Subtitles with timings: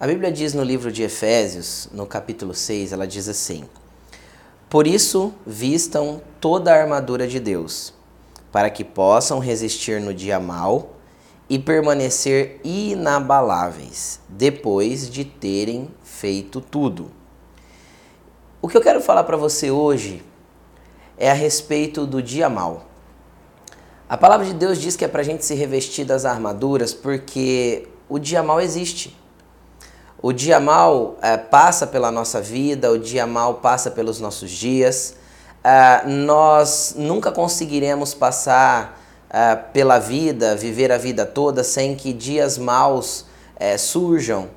[0.00, 3.64] A Bíblia diz no livro de Efésios, no capítulo 6, ela diz assim:
[4.70, 7.92] Por isso, vistam toda a armadura de Deus,
[8.52, 10.94] para que possam resistir no dia mau
[11.50, 17.10] e permanecer inabaláveis depois de terem feito tudo.
[18.62, 20.22] O que eu quero falar para você hoje
[21.16, 22.86] é a respeito do dia mau.
[24.08, 27.88] A palavra de Deus diz que é para a gente se revestir das armaduras porque
[28.08, 29.18] o dia mau existe.
[30.20, 35.14] O dia mal é, passa pela nossa vida, o dia mal passa pelos nossos dias.
[35.62, 39.00] É, nós nunca conseguiremos passar
[39.30, 43.26] é, pela vida, viver a vida toda, sem que dias maus
[43.76, 44.48] surjam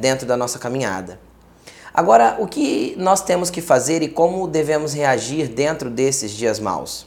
[0.00, 1.20] dentro da nossa caminhada.
[1.94, 7.06] Agora, o que nós temos que fazer e como devemos reagir dentro desses dias maus?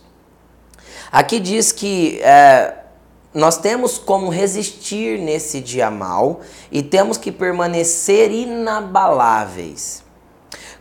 [1.11, 2.21] Aqui diz que
[3.33, 10.03] nós temos como resistir nesse dia mal e temos que permanecer inabaláveis.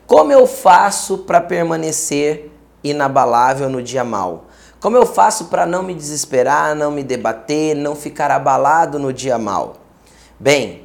[0.06, 2.50] Como eu faço para permanecer
[2.84, 4.44] inabalável no dia mal?
[4.78, 9.38] Como eu faço para não me desesperar, não me debater, não ficar abalado no dia
[9.38, 9.76] mal?
[10.38, 10.82] Bem,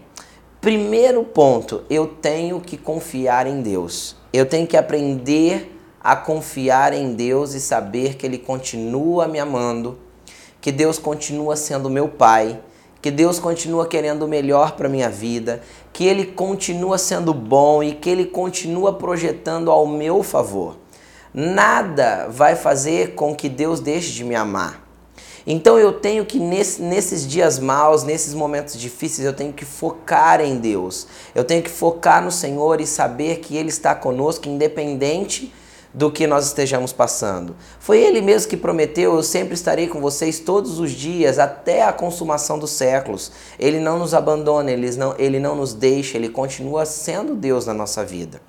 [0.62, 4.16] primeiro ponto, eu tenho que confiar em Deus.
[4.32, 10.07] Eu tenho que aprender a confiar em Deus e saber que Ele continua me amando
[10.68, 12.60] que Deus continua sendo meu pai,
[13.02, 15.62] que Deus continua querendo o melhor para minha vida,
[15.94, 20.76] que Ele continua sendo bom e que Ele continua projetando ao meu favor.
[21.34, 24.86] Nada vai fazer com que Deus deixe de me amar.
[25.48, 30.42] Então eu tenho que, nesse, nesses dias maus, nesses momentos difíceis, eu tenho que focar
[30.42, 31.08] em Deus.
[31.34, 35.54] Eu tenho que focar no Senhor e saber que Ele está conosco, independente
[35.98, 37.56] do que nós estejamos passando.
[37.80, 41.92] Foi Ele mesmo que prometeu: Eu sempre estarei com vocês todos os dias, até a
[41.92, 43.32] consumação dos séculos.
[43.58, 47.74] Ele não nos abandona, ele não, ele não nos deixa, Ele continua sendo Deus na
[47.74, 48.40] nossa vida.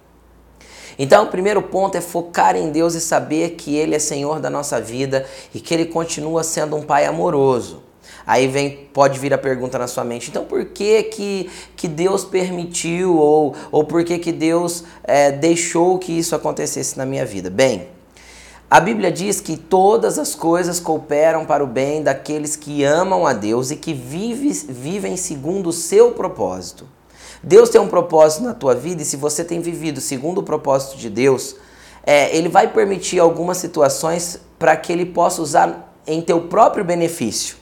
[0.99, 4.51] Então, o primeiro ponto é focar em Deus e saber que Ele é Senhor da
[4.51, 5.25] nossa vida
[5.55, 7.88] e que Ele continua sendo um Pai amoroso.
[8.29, 12.25] Aí vem, pode vir a pergunta na sua mente, então por que que, que Deus
[12.25, 17.49] permitiu ou, ou por que que Deus é, deixou que isso acontecesse na minha vida?
[17.49, 17.89] Bem,
[18.71, 23.33] a Bíblia diz que todas as coisas cooperam para o bem daqueles que amam a
[23.33, 26.87] Deus e que vive, vivem segundo o seu propósito.
[27.43, 30.99] Deus tem um propósito na tua vida e se você tem vivido segundo o propósito
[30.99, 31.57] de Deus,
[32.05, 37.57] é, Ele vai permitir algumas situações para que Ele possa usar em teu próprio benefício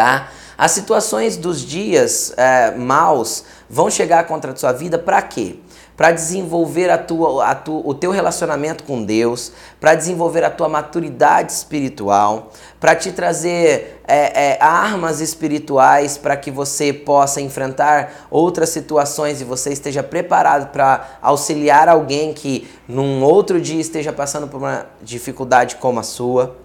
[0.00, 0.28] tá?
[0.56, 5.56] As situações dos dias é, maus vão chegar contra a sua vida para quê?
[5.94, 10.70] Para desenvolver a tua, a tua, o teu relacionamento com Deus, para desenvolver a tua
[10.70, 18.70] maturidade espiritual, para te trazer é, é, armas espirituais para que você possa enfrentar outras
[18.70, 24.56] situações e você esteja preparado para auxiliar alguém que num outro dia esteja passando por
[24.56, 26.56] uma dificuldade como a sua.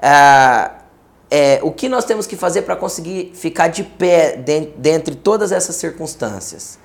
[0.00, 0.77] É,
[1.30, 4.36] é, o que nós temos que fazer para conseguir ficar de pé
[4.76, 6.78] dentre todas essas circunstâncias?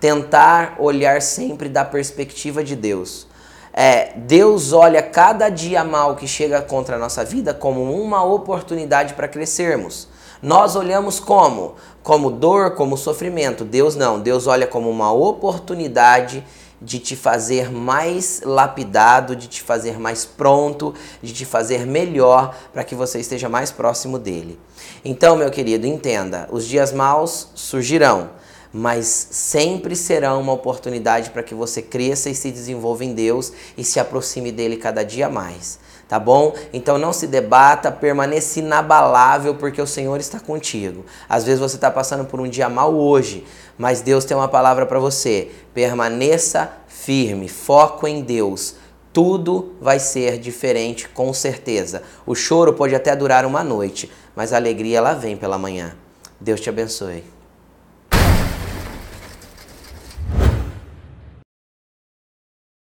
[0.00, 3.26] Tentar olhar sempre da perspectiva de Deus.
[3.72, 9.14] É, Deus olha cada dia mal que chega contra a nossa vida como uma oportunidade
[9.14, 10.08] para crescermos.
[10.42, 11.74] Nós olhamos como?
[12.02, 13.64] Como dor, como sofrimento.
[13.64, 14.18] Deus não.
[14.18, 16.42] Deus olha como uma oportunidade
[16.80, 22.84] de te fazer mais lapidado, de te fazer mais pronto, de te fazer melhor para
[22.84, 24.58] que você esteja mais próximo dele.
[25.04, 28.30] Então, meu querido, entenda: os dias maus surgirão,
[28.72, 33.84] mas sempre serão uma oportunidade para que você cresça e se desenvolva em Deus e
[33.84, 35.78] se aproxime dele cada dia mais
[36.10, 36.52] tá bom?
[36.72, 41.06] Então não se debata, permaneça inabalável porque o Senhor está contigo.
[41.28, 43.46] Às vezes você está passando por um dia mal hoje,
[43.78, 45.52] mas Deus tem uma palavra para você.
[45.72, 48.74] Permaneça firme, foco em Deus.
[49.12, 52.02] Tudo vai ser diferente com certeza.
[52.26, 55.94] O choro pode até durar uma noite, mas a alegria ela vem pela manhã.
[56.40, 57.39] Deus te abençoe.